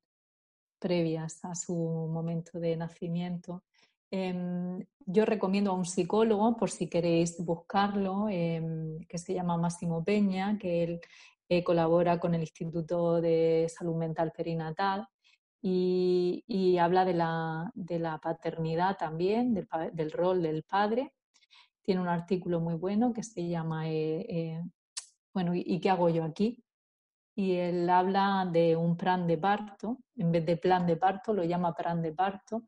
previas 0.78 1.44
a 1.44 1.54
su 1.54 1.74
momento 1.74 2.58
de 2.58 2.76
nacimiento. 2.76 3.64
Em, 4.10 4.84
yo 5.04 5.24
recomiendo 5.24 5.70
a 5.70 5.74
un 5.74 5.84
psicólogo, 5.84 6.56
por 6.56 6.70
si 6.70 6.88
queréis 6.88 7.44
buscarlo, 7.44 8.28
em, 8.28 9.00
que 9.08 9.18
se 9.18 9.34
llama 9.34 9.56
Máximo 9.56 10.04
Peña, 10.04 10.58
que 10.58 10.84
él 10.84 11.00
eh, 11.48 11.64
colabora 11.64 12.18
con 12.18 12.34
el 12.34 12.40
Instituto 12.42 13.20
de 13.20 13.66
Salud 13.68 13.96
Mental 13.96 14.32
Perinatal 14.36 15.06
y, 15.62 16.76
habla 16.78 17.04
de 17.04 17.14
la, 17.14 18.20
paternidad 18.22 18.96
también, 18.96 19.54
del, 19.54 20.12
rol 20.12 20.42
del 20.42 20.62
padre. 20.62 21.14
Tiene 21.82 22.00
un 22.00 22.08
artículo 22.08 22.60
muy 22.60 22.74
bueno 22.74 23.12
que 23.12 23.22
se 23.22 23.48
llama, 23.48 23.88
eh, 23.88 24.26
eh, 24.28 24.62
bueno, 25.34 25.52
¿y 25.54 25.80
qué 25.80 25.90
hago 25.90 26.08
yo 26.08 26.24
aquí? 26.24 26.62
y 27.36 27.52
él 27.52 27.88
habla 27.90 28.48
de 28.50 28.74
un 28.76 28.96
plan 28.96 29.26
de 29.26 29.36
parto, 29.36 29.98
en 30.16 30.32
vez 30.32 30.44
de 30.46 30.56
plan 30.56 30.86
de 30.86 30.96
parto 30.96 31.34
lo 31.34 31.44
llama 31.44 31.74
plan 31.74 32.00
de 32.00 32.12
parto 32.12 32.64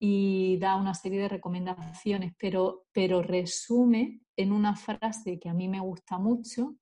y 0.00 0.58
da 0.58 0.74
una 0.74 0.94
serie 0.94 1.20
de 1.20 1.28
recomendaciones, 1.28 2.32
pero, 2.36 2.86
pero 2.92 3.22
resume 3.22 4.20
en 4.36 4.52
una 4.52 4.74
frase 4.74 5.38
que 5.38 5.48
a 5.48 5.54
mí 5.54 5.68
me 5.68 5.78
gusta 5.78 6.18
mucho 6.18 6.74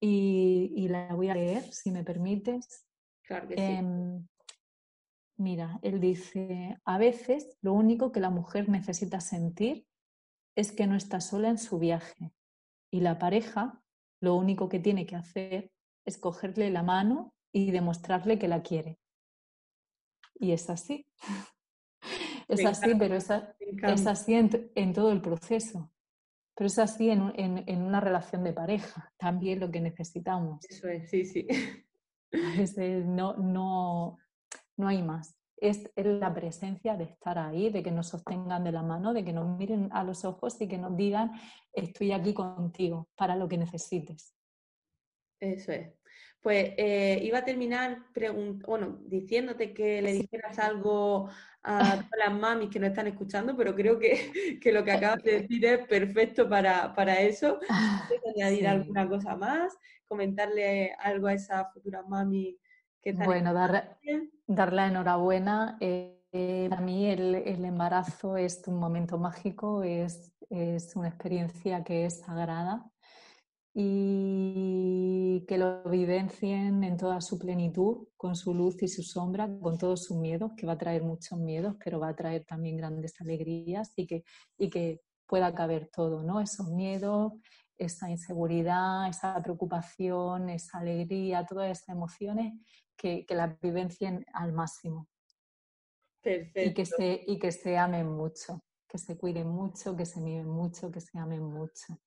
y, 0.00 0.88
la 0.88 1.14
voy 1.14 1.28
a 1.28 1.34
leer, 1.34 1.62
si 1.72 1.90
me 1.90 2.02
permites. 2.02 2.86
Claro 3.22 3.46
que 3.46 3.54
sí. 3.54 3.60
Em, 3.60 4.26
mira, 5.36 5.78
él 5.82 6.00
dice, 6.00 6.78
a 6.84 6.98
veces 6.98 7.58
lo 7.60 7.74
único 7.74 8.10
que 8.12 8.20
la 8.20 8.30
mujer 8.30 8.68
necesita 8.68 9.20
sentir 9.20 9.86
es 10.56 10.72
que 10.72 10.86
no 10.86 10.96
está 10.96 11.20
sola 11.20 11.48
en 11.48 11.58
su 11.58 11.78
viaje 11.78 12.32
y 12.90 13.00
la 13.00 13.18
pareja 13.18 13.82
lo 14.20 14.34
único 14.34 14.68
que 14.68 14.78
tiene 14.78 15.06
que 15.06 15.16
hacer 15.16 15.72
es 16.04 16.18
cogerle 16.18 16.70
la 16.70 16.82
mano 16.82 17.34
y 17.52 17.70
demostrarle 17.70 18.38
que 18.38 18.48
la 18.48 18.62
quiere. 18.62 18.98
Y 20.34 20.52
es 20.52 20.68
así. 20.70 21.06
es 22.48 22.64
así, 22.64 22.94
pero 22.98 23.16
es, 23.16 23.30
así 24.06 24.34
en, 24.34 24.92
todo 24.92 25.12
el 25.12 25.20
proceso. 25.20 25.90
Pero 26.60 26.66
es 26.66 26.78
así 26.78 27.08
en, 27.08 27.32
en, 27.36 27.82
una 27.82 28.00
relación 28.00 28.44
de 28.44 28.52
pareja, 28.52 29.10
también 29.16 29.60
lo 29.60 29.70
que 29.70 29.80
necesitamos. 29.80 30.62
Eso 30.68 30.88
es, 30.88 31.08
sí, 31.08 31.24
sí. 31.24 31.46
no, 33.06 33.34
no, 33.38 34.18
no 34.76 34.88
hay 34.88 35.02
más. 35.02 35.34
Es 35.56 35.90
la 35.96 36.34
presencia 36.34 36.98
de 36.98 37.04
estar 37.04 37.38
ahí, 37.38 37.70
de 37.70 37.82
que 37.82 37.90
nos 37.90 38.08
sostengan 38.08 38.62
de 38.62 38.72
la 38.72 38.82
mano, 38.82 39.14
de 39.14 39.24
que 39.24 39.32
nos 39.32 39.56
miren 39.56 39.88
a 39.90 40.04
los 40.04 40.26
ojos 40.26 40.60
y 40.60 40.68
que 40.68 40.76
nos 40.76 40.94
digan, 40.98 41.32
estoy 41.72 42.12
aquí 42.12 42.34
contigo 42.34 43.08
para 43.16 43.36
lo 43.36 43.48
que 43.48 43.56
necesites. 43.56 44.34
Eso 45.40 45.72
es. 45.72 45.94
Pues 46.42 46.72
eh, 46.78 47.20
iba 47.22 47.38
a 47.38 47.44
terminar 47.44 47.98
bueno, 48.66 48.98
diciéndote 49.04 49.74
que 49.74 50.00
le 50.00 50.12
dijeras 50.12 50.58
algo 50.58 51.28
a 51.62 51.78
todas 51.78 52.10
las 52.18 52.32
mamis 52.32 52.70
que 52.70 52.80
no 52.80 52.86
están 52.86 53.06
escuchando, 53.06 53.54
pero 53.56 53.74
creo 53.74 53.98
que, 53.98 54.32
lo 54.72 54.82
que 54.82 54.92
acabas 54.92 55.22
de 55.22 55.32
decir 55.42 55.64
es 55.66 55.86
perfecto 55.86 56.48
para, 56.48 57.20
eso. 57.20 57.58
¿Quieres 58.08 58.26
añadir 58.34 58.68
alguna 58.68 59.08
cosa 59.08 59.36
más? 59.36 59.76
¿Comentarle 60.06 60.94
algo 60.98 61.26
a 61.26 61.34
esa 61.34 61.66
futura 61.66 62.02
mami 62.02 62.58
que 63.02 63.10
están 63.10 63.26
Bueno, 63.26 63.52
dar, 63.52 63.98
darle 64.46 64.86
enhorabuena. 64.86 65.76
Eh, 65.80 66.16
para 66.70 66.80
mí 66.80 67.06
el, 67.06 67.34
embarazo 67.64 68.36
es 68.36 68.62
un 68.66 68.78
momento 68.78 69.18
mágico, 69.18 69.82
es, 69.82 70.32
es 70.48 70.96
una 70.96 71.08
experiencia 71.08 71.84
que 71.84 72.06
es 72.06 72.20
sagrada 72.20 72.90
y 73.72 75.44
que 75.46 75.58
lo 75.58 75.84
vivencien 75.84 76.82
en 76.82 76.96
toda 76.96 77.20
su 77.20 77.38
plenitud, 77.38 78.08
con 78.16 78.34
su 78.34 78.52
luz 78.52 78.82
y 78.82 78.88
su 78.88 79.02
sombra, 79.02 79.48
con 79.60 79.78
todos 79.78 80.04
sus 80.04 80.16
miedos, 80.16 80.52
que 80.56 80.66
va 80.66 80.72
a 80.72 80.78
traer 80.78 81.02
muchos 81.02 81.38
miedos, 81.38 81.76
pero 81.82 82.00
va 82.00 82.08
a 82.08 82.16
traer 82.16 82.44
también 82.44 82.76
grandes 82.76 83.20
alegrías 83.20 83.92
y 83.96 84.06
que, 84.06 84.24
y 84.58 84.70
que 84.70 85.00
pueda 85.26 85.54
caber 85.54 85.88
todo, 85.92 86.24
¿no? 86.24 86.40
Esos 86.40 86.68
miedos, 86.70 87.32
esa 87.78 88.10
inseguridad, 88.10 89.08
esa 89.08 89.40
preocupación, 89.40 90.50
esa 90.50 90.78
alegría, 90.78 91.46
todas 91.46 91.70
esas 91.70 91.90
emociones 91.90 92.54
que, 92.96 93.24
que 93.24 93.34
las 93.36 93.58
vivencien 93.60 94.26
al 94.32 94.52
máximo. 94.52 95.08
Perfecto. 96.20 96.60
Y 96.60 96.74
que, 96.74 96.84
se, 96.84 97.24
y 97.26 97.38
que 97.38 97.52
se 97.52 97.78
amen 97.78 98.08
mucho, 98.08 98.64
que 98.88 98.98
se 98.98 99.16
cuiden 99.16 99.48
mucho, 99.48 99.96
que 99.96 100.04
se 100.04 100.20
miren 100.20 100.48
mucho, 100.48 100.90
que 100.90 101.00
se 101.00 101.18
amen 101.18 101.44
mucho. 101.44 101.98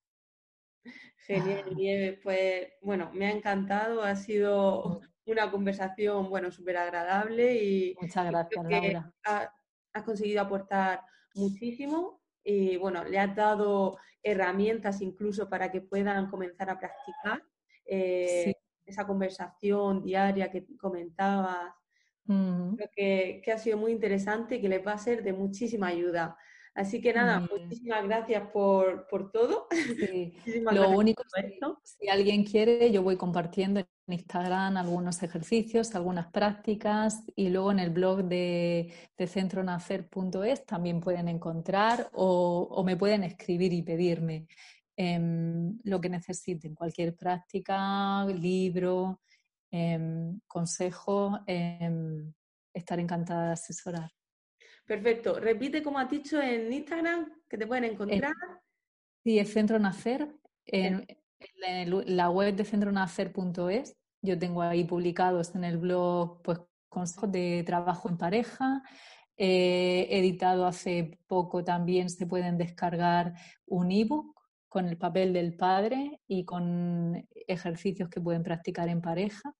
Genial, 1.25 1.75
Nieve. 1.75 2.19
Pues 2.21 2.67
bueno, 2.81 3.11
me 3.13 3.27
ha 3.27 3.31
encantado, 3.31 4.03
ha 4.03 4.15
sido 4.15 5.01
una 5.25 5.49
conversación, 5.51 6.29
bueno, 6.29 6.51
súper 6.51 6.77
agradable 6.77 7.63
y 7.63 7.95
muchas 7.99 8.25
gracias, 8.27 8.65
Laura. 8.65 9.13
has 9.93 10.03
conseguido 10.03 10.41
aportar 10.41 11.01
muchísimo 11.35 12.21
y 12.43 12.77
bueno, 12.77 13.03
le 13.03 13.19
has 13.19 13.35
dado 13.35 13.97
herramientas 14.21 15.01
incluso 15.01 15.49
para 15.49 15.71
que 15.71 15.81
puedan 15.81 16.29
comenzar 16.29 16.69
a 16.69 16.79
practicar 16.79 17.43
eh, 17.85 18.53
esa 18.85 19.07
conversación 19.07 20.03
diaria 20.03 20.51
que 20.51 20.65
comentabas. 20.77 21.73
Creo 22.25 22.89
que, 22.95 23.41
que, 23.43 23.51
ha 23.51 23.57
sido 23.57 23.77
muy 23.77 23.91
interesante 23.91 24.55
y 24.55 24.61
que 24.61 24.69
les 24.69 24.85
va 24.85 24.93
a 24.93 24.97
ser 24.97 25.23
de 25.23 25.33
muchísima 25.33 25.87
ayuda. 25.87 26.37
Así 26.75 27.01
que 27.01 27.13
nada, 27.13 27.39
muchísimas 27.39 28.03
gracias 28.05 28.49
por, 28.51 29.05
todo. 29.31 29.67
Lo 30.71 30.89
único 30.89 31.21
es 31.35 31.59
si 31.83 32.09
alguien 32.09 32.43
quiere, 32.43 32.91
yo 32.91 33.03
voy 33.03 33.15
compartiendo 33.15 33.79
en 33.79 33.87
Instagram 34.07 34.77
algunos 34.77 35.21
ejercicios, 35.21 35.93
algunas 35.93 36.31
prácticas 36.31 37.23
y 37.35 37.49
luego 37.49 37.71
en 37.71 37.79
el 37.79 37.91
blog 37.91 38.23
de, 38.23 38.91
centronacer.es 39.19 40.65
también 40.65 40.99
pueden 40.99 41.27
encontrar 41.27 42.09
o, 42.13 42.83
me 42.83 42.97
pueden 42.97 43.23
escribir 43.23 43.71
y 43.71 43.83
pedirme 43.83 44.47
em, 44.97 45.79
lo 45.83 46.01
que 46.01 46.09
necesiten, 46.09 46.73
cualquier 46.73 47.15
práctica, 47.15 48.25
libro, 48.25 49.21
em, 49.69 50.39
consejo, 50.47 51.39
em, 51.45 52.33
estar 52.73 52.99
encantada 52.99 53.47
de 53.47 53.53
asesorar. 53.53 54.11
Perfecto. 54.85 55.39
Repite 55.39 55.81
como 55.81 55.99
has 55.99 56.09
dicho 56.09 56.41
en 56.41 56.71
Instagram, 56.71 57.31
que 57.49 57.57
te 57.57 57.67
pueden 57.67 57.85
encontrar. 57.85 58.33
Sí, 59.23 59.39
es 59.39 59.53
Centro 59.53 59.79
Nacer. 59.79 60.27
En, 60.65 61.05
la 62.05 62.29
web 62.29 62.55
de 62.55 62.63
centronacer.es, 62.63 63.97
yo 64.21 64.39
tengo 64.39 64.61
ahí 64.61 64.85
publicados 64.85 65.53
en 65.55 65.65
el 65.65 65.77
blog 65.77 66.41
pues, 66.41 66.59
consejos 66.87 67.31
de 67.31 67.63
trabajo 67.65 68.09
en 68.09 68.17
pareja. 68.17 68.81
He 69.35 70.07
editado 70.19 70.65
hace 70.65 71.19
poco 71.27 71.63
también, 71.63 72.09
se 72.09 72.27
pueden 72.27 72.57
descargar 72.57 73.33
un 73.65 73.91
ebook 73.91 74.39
con 74.69 74.87
el 74.87 74.97
papel 74.97 75.33
del 75.33 75.55
padre 75.55 76.21
y 76.27 76.45
con 76.45 77.27
ejercicios 77.47 78.09
que 78.09 78.21
pueden 78.21 78.43
practicar 78.43 78.87
en 78.89 79.01
pareja 79.01 79.53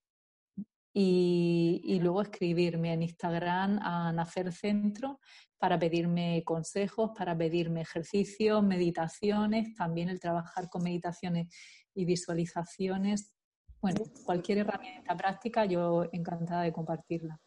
y, 0.94 2.00
luego 2.02 2.22
escribirme 2.22 2.94
en 2.94 3.04
Instagram 3.04 3.80
a 3.82 4.12
Nacer 4.14 4.52
Centro 4.52 5.20
para 5.58 5.80
pedirme 5.80 6.44
consejos, 6.46 7.12
para 7.18 7.36
pedirme 7.36 7.82
ejercicios, 7.82 8.64
meditaciones, 8.64 9.74
también 9.76 10.10
el 10.10 10.20
trabajar 10.20 10.70
con 10.70 10.84
meditaciones 10.84 11.48
y 11.96 12.06
visualizaciones. 12.06 13.34
Bueno, 13.82 14.02
cualquier 14.24 14.60
herramienta 14.60 15.16
práctica, 15.18 15.66
yo 15.66 16.06
encantada 16.12 16.64
de 16.64 16.72
compartirla. 16.74 17.40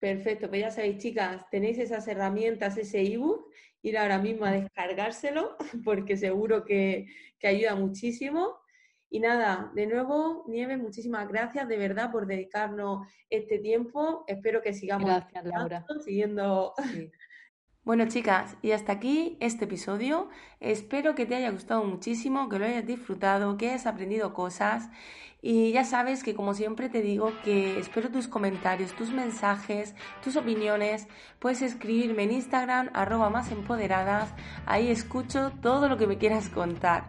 Perfecto, 0.00 0.48
pues 0.48 0.60
ya 0.60 0.70
sabéis, 0.70 0.98
chicas, 0.98 1.44
tenéis 1.50 1.78
esas 1.78 2.06
herramientas, 2.08 2.76
ese 2.78 3.02
ebook, 3.02 3.50
ir 3.82 3.98
ahora 3.98 4.18
mismo 4.18 4.44
a 4.44 4.52
descargárselo 4.52 5.56
porque 5.84 6.16
seguro 6.16 6.64
que, 6.64 7.06
que 7.38 7.48
ayuda 7.48 7.74
muchísimo. 7.74 8.56
Y 9.10 9.20
nada, 9.20 9.70
de 9.74 9.86
nuevo, 9.86 10.44
Nieve, 10.48 10.76
muchísimas 10.76 11.28
gracias 11.28 11.66
de 11.66 11.78
verdad 11.78 12.12
por 12.12 12.26
dedicarnos 12.26 13.06
este 13.30 13.58
tiempo. 13.58 14.24
Espero 14.26 14.60
que 14.60 14.74
sigamos 14.74 15.08
gracias, 15.08 15.44
Laura. 15.44 15.86
siguiendo. 16.04 16.74
Bueno, 17.84 18.06
chicas, 18.06 18.58
y 18.60 18.72
hasta 18.72 18.92
aquí 18.92 19.38
este 19.40 19.64
episodio. 19.64 20.28
Espero 20.60 21.14
que 21.14 21.24
te 21.24 21.36
haya 21.36 21.50
gustado 21.50 21.84
muchísimo, 21.84 22.50
que 22.50 22.58
lo 22.58 22.66
hayas 22.66 22.86
disfrutado, 22.86 23.56
que 23.56 23.70
hayas 23.70 23.86
aprendido 23.86 24.34
cosas. 24.34 24.90
Y 25.40 25.72
ya 25.72 25.84
sabes 25.84 26.22
que 26.22 26.34
como 26.34 26.52
siempre 26.52 26.90
te 26.90 27.00
digo 27.00 27.32
que 27.44 27.78
espero 27.78 28.10
tus 28.10 28.28
comentarios, 28.28 28.92
tus 28.92 29.10
mensajes, 29.10 29.94
tus 30.22 30.36
opiniones. 30.36 31.08
Puedes 31.38 31.62
escribirme 31.62 32.24
en 32.24 32.32
Instagram, 32.32 32.90
arroba 32.92 33.30
más 33.30 33.50
empoderadas. 33.52 34.34
Ahí 34.66 34.90
escucho 34.90 35.52
todo 35.62 35.88
lo 35.88 35.96
que 35.96 36.06
me 36.06 36.18
quieras 36.18 36.50
contar. 36.50 37.08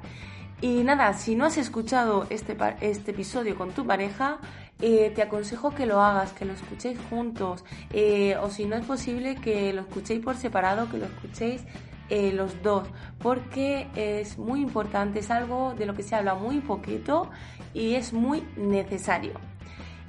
Y 0.62 0.84
nada, 0.84 1.14
si 1.14 1.36
no 1.36 1.46
has 1.46 1.58
escuchado 1.58 2.28
este, 2.30 2.58
este 2.82 3.12
episodio 3.12 3.58
con 3.58 3.72
tu 3.72 3.86
pareja, 3.86 4.40
eh, 4.82 5.12
te 5.16 5.22
aconsejo 5.22 5.74
que 5.74 5.86
lo 5.86 6.02
hagas, 6.02 6.34
que 6.34 6.44
lo 6.44 6.52
escuchéis 6.52 7.00
juntos, 7.10 7.64
eh, 7.92 8.36
o 8.42 8.50
si 8.50 8.66
no 8.66 8.76
es 8.76 8.86
posible, 8.86 9.36
que 9.36 9.72
lo 9.72 9.82
escuchéis 9.82 10.24
por 10.24 10.36
separado, 10.36 10.90
que 10.90 10.98
lo 10.98 11.06
escuchéis 11.06 11.64
eh, 12.10 12.34
los 12.34 12.62
dos, 12.62 12.88
porque 13.20 13.88
es 13.96 14.38
muy 14.38 14.62
importante, 14.62 15.20
es 15.20 15.32
algo 15.32 15.76
de 15.76 15.86
lo 15.86 15.94
que 15.94 16.04
se 16.04 16.16
habla 16.16 16.36
muy 16.36 16.60
poquito 16.60 17.30
y 17.74 17.96
es 17.96 18.12
muy 18.12 18.44
necesario. 18.58 19.34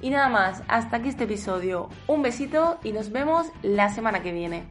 Y 0.01 0.09
nada 0.09 0.27
más, 0.29 0.63
hasta 0.67 0.97
aquí 0.97 1.09
este 1.09 1.25
episodio. 1.25 1.89
Un 2.07 2.23
besito 2.23 2.79
y 2.83 2.91
nos 2.91 3.11
vemos 3.11 3.47
la 3.61 3.89
semana 3.93 4.21
que 4.21 4.33
viene. 4.33 4.63